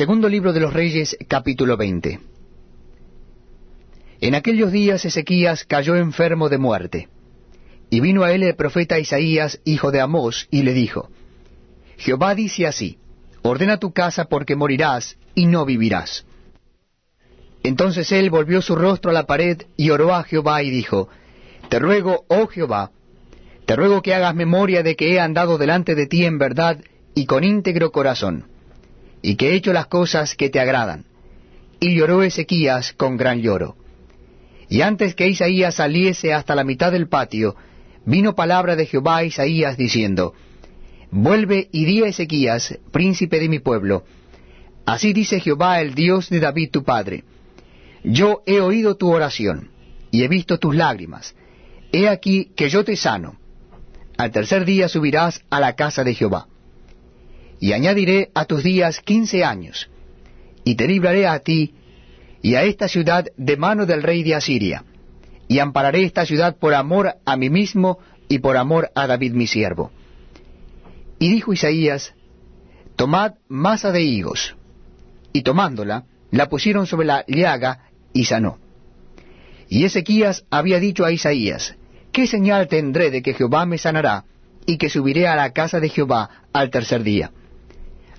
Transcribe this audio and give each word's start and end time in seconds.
Segundo 0.00 0.30
libro 0.30 0.54
de 0.54 0.60
los 0.60 0.72
Reyes, 0.72 1.14
capítulo 1.28 1.76
20. 1.76 2.20
En 4.22 4.34
aquellos 4.34 4.72
días 4.72 5.04
Ezequías 5.04 5.66
cayó 5.66 5.94
enfermo 5.94 6.48
de 6.48 6.56
muerte. 6.56 7.08
Y 7.90 8.00
vino 8.00 8.22
a 8.22 8.32
él 8.32 8.42
el 8.44 8.56
profeta 8.56 8.98
Isaías, 8.98 9.60
hijo 9.66 9.90
de 9.90 10.00
Amós, 10.00 10.48
y 10.50 10.62
le 10.62 10.72
dijo, 10.72 11.10
Jehová 11.98 12.34
dice 12.34 12.66
así, 12.66 12.96
ordena 13.42 13.76
tu 13.76 13.92
casa 13.92 14.24
porque 14.24 14.56
morirás 14.56 15.18
y 15.34 15.44
no 15.44 15.66
vivirás. 15.66 16.24
Entonces 17.62 18.10
él 18.10 18.30
volvió 18.30 18.62
su 18.62 18.76
rostro 18.76 19.10
a 19.10 19.14
la 19.14 19.26
pared 19.26 19.64
y 19.76 19.90
oró 19.90 20.14
a 20.14 20.22
Jehová 20.22 20.62
y 20.62 20.70
dijo, 20.70 21.10
Te 21.68 21.78
ruego, 21.78 22.24
oh 22.28 22.46
Jehová, 22.46 22.90
te 23.66 23.76
ruego 23.76 24.00
que 24.00 24.14
hagas 24.14 24.34
memoria 24.34 24.82
de 24.82 24.96
que 24.96 25.12
he 25.12 25.20
andado 25.20 25.58
delante 25.58 25.94
de 25.94 26.06
ti 26.06 26.24
en 26.24 26.38
verdad 26.38 26.78
y 27.14 27.26
con 27.26 27.44
íntegro 27.44 27.92
corazón 27.92 28.46
y 29.22 29.36
que 29.36 29.50
he 29.50 29.54
hecho 29.54 29.72
las 29.72 29.86
cosas 29.86 30.34
que 30.34 30.50
te 30.50 30.60
agradan. 30.60 31.04
Y 31.78 31.94
lloró 31.94 32.22
Ezequías 32.22 32.92
con 32.92 33.16
gran 33.16 33.40
lloro. 33.40 33.76
Y 34.68 34.82
antes 34.82 35.14
que 35.14 35.28
Isaías 35.28 35.76
saliese 35.76 36.32
hasta 36.32 36.54
la 36.54 36.64
mitad 36.64 36.92
del 36.92 37.08
patio, 37.08 37.56
vino 38.04 38.34
palabra 38.34 38.76
de 38.76 38.86
Jehová 38.86 39.18
a 39.18 39.24
Isaías 39.24 39.76
diciendo, 39.76 40.34
Vuelve 41.10 41.68
y 41.72 41.84
di 41.84 42.02
a 42.02 42.06
Ezequías, 42.06 42.78
príncipe 42.92 43.40
de 43.40 43.48
mi 43.48 43.58
pueblo, 43.58 44.04
Así 44.86 45.12
dice 45.12 45.40
Jehová 45.40 45.80
el 45.80 45.94
Dios 45.94 46.30
de 46.30 46.40
David 46.40 46.70
tu 46.70 46.84
padre, 46.84 47.24
Yo 48.02 48.42
he 48.46 48.60
oído 48.60 48.96
tu 48.96 49.12
oración, 49.12 49.70
y 50.10 50.22
he 50.22 50.28
visto 50.28 50.58
tus 50.58 50.74
lágrimas, 50.74 51.34
he 51.92 52.08
aquí 52.08 52.52
que 52.56 52.68
yo 52.68 52.84
te 52.84 52.96
sano. 52.96 53.36
Al 54.16 54.30
tercer 54.30 54.64
día 54.64 54.88
subirás 54.88 55.42
a 55.50 55.60
la 55.60 55.74
casa 55.74 56.04
de 56.04 56.14
Jehová 56.14 56.46
y 57.60 57.74
añadiré 57.74 58.30
a 58.34 58.46
tus 58.46 58.64
días 58.64 59.00
quince 59.00 59.44
años, 59.44 59.90
y 60.64 60.74
te 60.74 60.88
libraré 60.88 61.26
a 61.26 61.38
ti 61.40 61.74
y 62.42 62.54
a 62.54 62.64
esta 62.64 62.88
ciudad 62.88 63.26
de 63.36 63.56
mano 63.58 63.84
del 63.84 64.02
rey 64.02 64.22
de 64.22 64.34
Asiria, 64.34 64.84
y 65.46 65.58
ampararé 65.58 66.04
esta 66.04 66.24
ciudad 66.24 66.56
por 66.56 66.74
amor 66.74 67.16
a 67.26 67.36
mí 67.36 67.50
mismo 67.50 67.98
y 68.28 68.38
por 68.38 68.56
amor 68.56 68.90
a 68.94 69.06
David 69.06 69.32
mi 69.34 69.46
siervo. 69.46 69.90
Y 71.18 71.30
dijo 71.30 71.52
Isaías, 71.52 72.14
Tomad 72.96 73.34
masa 73.48 73.92
de 73.92 74.02
higos, 74.02 74.56
y 75.32 75.42
tomándola, 75.42 76.04
la 76.30 76.48
pusieron 76.48 76.86
sobre 76.86 77.06
la 77.06 77.24
llaga 77.26 77.90
y 78.12 78.24
sanó. 78.24 78.58
Y 79.68 79.84
Ezequías 79.84 80.44
había 80.50 80.80
dicho 80.80 81.04
a 81.04 81.12
Isaías, 81.12 81.76
¿qué 82.10 82.26
señal 82.26 82.68
tendré 82.68 83.10
de 83.10 83.22
que 83.22 83.34
Jehová 83.34 83.66
me 83.66 83.78
sanará 83.78 84.24
y 84.66 84.78
que 84.78 84.88
subiré 84.88 85.28
a 85.28 85.36
la 85.36 85.52
casa 85.52 85.78
de 85.78 85.88
Jehová 85.88 86.30
al 86.52 86.70
tercer 86.70 87.02
día? 87.02 87.32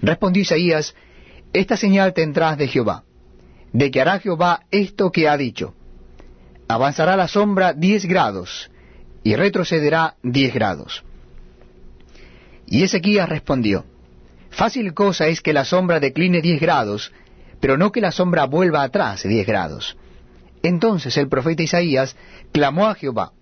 Respondió 0.01 0.41
Isaías, 0.41 0.95
Esta 1.53 1.77
señal 1.77 2.13
tendrás 2.13 2.57
de 2.57 2.67
Jehová, 2.67 3.03
de 3.71 3.91
que 3.91 4.01
hará 4.01 4.19
Jehová 4.19 4.65
esto 4.71 5.11
que 5.11 5.27
ha 5.27 5.37
dicho. 5.37 5.75
Avanzará 6.67 7.15
la 7.15 7.27
sombra 7.27 7.73
diez 7.73 8.05
grados, 8.05 8.71
y 9.23 9.35
retrocederá 9.35 10.15
diez 10.23 10.53
grados. 10.53 11.03
Y 12.65 12.83
Ezequías 12.83 13.29
respondió, 13.29 13.85
Fácil 14.49 14.93
cosa 14.93 15.27
es 15.27 15.41
que 15.41 15.53
la 15.53 15.65
sombra 15.65 15.99
decline 15.99 16.41
diez 16.41 16.59
grados, 16.59 17.11
pero 17.59 17.77
no 17.77 17.91
que 17.91 18.01
la 18.01 18.11
sombra 18.11 18.45
vuelva 18.45 18.83
atrás 18.83 19.23
diez 19.23 19.45
grados. 19.45 19.97
Entonces 20.63 21.15
el 21.17 21.27
profeta 21.27 21.63
Isaías 21.63 22.15
clamó 22.51 22.87
a 22.87 22.95
Jehová, 22.95 23.33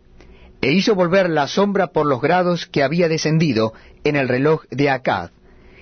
e 0.62 0.72
hizo 0.72 0.94
volver 0.94 1.30
la 1.30 1.48
sombra 1.48 1.88
por 1.88 2.06
los 2.06 2.22
grados 2.22 2.66
que 2.66 2.84
había 2.84 3.08
descendido 3.08 3.74
en 4.04 4.18
el 4.18 4.28
reloj 4.28 4.66
de 4.72 4.90
Acad, 4.90 5.30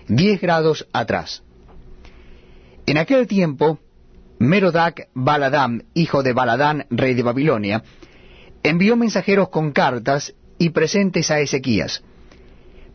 diez 0.08 0.40
grados 0.42 0.88
atrás. 0.94 1.44
En 2.86 2.98
aquel 2.98 3.28
tiempo, 3.28 3.80
Merodac 4.40 5.10
Baladam, 5.14 5.84
hijo 5.94 6.24
de 6.24 6.34
Baladán, 6.34 6.86
rey 6.90 7.14
de 7.14 7.24
Babilonia, 7.24 7.84
envió 8.64 8.96
mensajeros 8.96 9.50
con 9.50 9.72
cartas 9.72 10.34
y 10.58 10.70
presentes 10.70 11.30
a 11.32 11.40
Ezequías, 11.40 12.04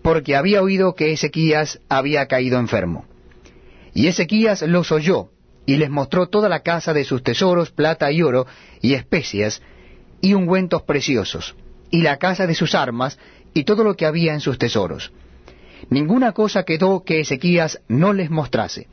porque 0.02 0.36
había 0.36 0.62
oído 0.62 0.94
que 0.94 1.12
Ezequías 1.12 1.80
había 1.88 2.26
caído 2.26 2.58
enfermo. 2.58 3.06
Y 3.94 4.06
Ezequías 4.06 4.62
los 4.62 4.90
oyó, 4.92 5.30
y 5.66 5.76
les 5.76 5.90
mostró 5.90 6.28
toda 6.28 6.48
la 6.48 6.60
casa 6.60 6.94
de 6.94 7.04
sus 7.04 7.22
tesoros, 7.22 7.70
plata 7.70 8.10
y 8.10 8.22
oro, 8.22 8.46
y 8.80 8.94
especias, 8.94 9.62
y 10.20 10.34
ungüentos 10.34 10.82
preciosos, 10.82 11.54
y 11.90 12.02
la 12.02 12.16
casa 12.16 12.46
de 12.46 12.54
sus 12.54 12.74
armas, 12.74 13.18
y 13.54 13.64
todo 13.64 13.84
lo 13.84 13.94
que 13.94 14.06
había 14.06 14.32
en 14.32 14.40
sus 14.40 14.58
tesoros 14.58 15.12
ninguna 15.90 16.32
cosa 16.32 16.64
quedó 16.64 17.04
que 17.04 17.20
Ezequías 17.20 17.80
no 17.88 18.12
les 18.12 18.30
mostrase, 18.30 18.88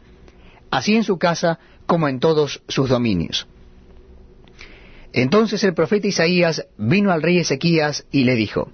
así 0.71 0.95
en 0.95 1.03
su 1.03 1.17
casa 1.17 1.59
como 1.85 2.07
en 2.07 2.19
todos 2.19 2.61
sus 2.67 2.89
dominios. 2.89 3.47
Entonces 5.11 5.63
el 5.63 5.73
profeta 5.73 6.07
Isaías 6.07 6.67
vino 6.77 7.11
al 7.11 7.21
rey 7.21 7.39
Ezequías 7.39 8.05
y 8.11 8.23
le 8.23 8.35
dijo, 8.35 8.71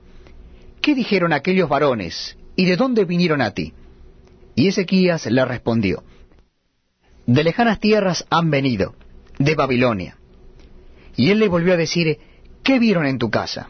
¿Qué 0.82 0.94
dijeron 0.94 1.34
aquellos 1.34 1.70
varones 1.70 2.38
y 2.56 2.66
de 2.66 2.76
dónde 2.76 3.06
vinieron 3.06 3.42
a 3.42 3.52
ti? 3.52 3.74
Y 4.56 4.68
Ezequías 4.68 5.26
le 5.26 5.46
respondió, 5.46 6.04
De 7.26 7.44
lejanas 7.44 7.80
tierras 7.80 8.26
han 8.30 8.52
venido, 8.52 8.96
de 9.40 9.56
Babilonia. 9.56 10.18
Y 11.16 11.32
él 11.32 11.40
le 11.40 11.48
volvió 11.48 11.74
a 11.74 11.78
decir, 11.78 12.20
¿qué 12.64 12.80
vieron 12.80 13.06
en 13.06 13.18
tu 13.18 13.30
casa? 13.30 13.70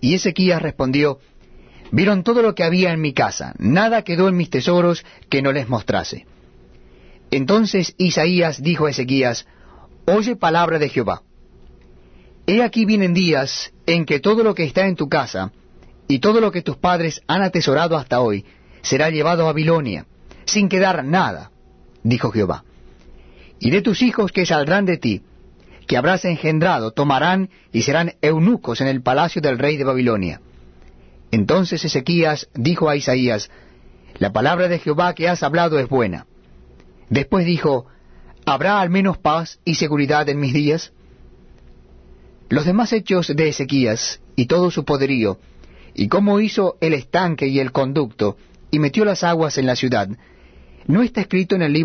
Y 0.00 0.14
Ezequías 0.14 0.62
respondió, 0.62 1.18
Vieron 1.90 2.22
todo 2.22 2.42
lo 2.42 2.54
que 2.54 2.64
había 2.64 2.92
en 2.92 3.00
mi 3.00 3.12
casa, 3.12 3.54
nada 3.58 4.02
quedó 4.02 4.28
en 4.28 4.36
mis 4.36 4.50
tesoros 4.50 5.04
que 5.28 5.42
no 5.42 5.52
les 5.52 5.68
mostrase. 5.68 6.26
Entonces 7.30 7.94
Isaías 7.98 8.62
dijo 8.62 8.86
a 8.86 8.90
Ezequías, 8.90 9.46
Oye 10.06 10.36
palabra 10.36 10.78
de 10.78 10.88
Jehová. 10.88 11.22
He 12.46 12.62
aquí 12.62 12.84
vienen 12.84 13.14
días 13.14 13.72
en 13.86 14.04
que 14.04 14.20
todo 14.20 14.42
lo 14.44 14.54
que 14.54 14.64
está 14.64 14.86
en 14.86 14.96
tu 14.96 15.08
casa, 15.08 15.52
y 16.08 16.20
todo 16.20 16.40
lo 16.40 16.52
que 16.52 16.62
tus 16.62 16.76
padres 16.76 17.22
han 17.26 17.42
atesorado 17.42 17.96
hasta 17.96 18.20
hoy, 18.20 18.44
será 18.82 19.10
llevado 19.10 19.42
a 19.42 19.46
Babilonia, 19.46 20.06
sin 20.44 20.68
quedar 20.68 21.04
nada, 21.04 21.50
dijo 22.04 22.30
Jehová. 22.30 22.64
Y 23.58 23.70
de 23.70 23.82
tus 23.82 24.02
hijos 24.02 24.30
que 24.30 24.46
saldrán 24.46 24.84
de 24.84 24.98
ti, 24.98 25.22
que 25.88 25.96
habrás 25.96 26.24
engendrado, 26.24 26.92
tomarán 26.92 27.50
y 27.72 27.82
serán 27.82 28.14
eunucos 28.22 28.80
en 28.80 28.86
el 28.86 29.02
palacio 29.02 29.42
del 29.42 29.58
rey 29.58 29.76
de 29.76 29.84
Babilonia 29.84 30.40
entonces 31.30 31.84
Ezequías 31.84 32.48
dijo 32.54 32.88
a 32.88 32.96
Isaías, 32.96 33.50
La 34.18 34.32
palabra 34.32 34.68
de 34.68 34.78
Jehová 34.78 35.14
que 35.14 35.28
has 35.28 35.42
hablado 35.42 35.78
es 35.78 35.88
buena. 35.88 36.26
Después 37.08 37.46
dijo, 37.46 37.86
¿Habrá 38.44 38.80
al 38.80 38.90
menos 38.90 39.18
paz 39.18 39.58
y 39.64 39.74
seguridad 39.74 40.28
en 40.28 40.38
mis 40.38 40.52
días? 40.52 40.92
Los 42.48 42.64
demás 42.64 42.92
hechos 42.92 43.32
de 43.34 43.48
Ezequías 43.48 44.20
y 44.36 44.46
todo 44.46 44.70
su 44.70 44.84
poderío, 44.84 45.38
y 45.94 46.08
cómo 46.08 46.38
hizo 46.38 46.76
el 46.80 46.94
estanque 46.94 47.48
y 47.48 47.58
el 47.58 47.72
conducto, 47.72 48.36
y 48.70 48.78
metió 48.78 49.04
las 49.04 49.24
aguas 49.24 49.58
en 49.58 49.66
la 49.66 49.74
ciudad, 49.74 50.08
¿no 50.86 51.02
está 51.02 51.22
escrito 51.22 51.56
en 51.56 51.62
el 51.62 51.72
libro 51.72 51.84